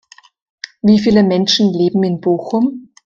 [0.81, 2.89] Wie viele Menschen leben in Bochum?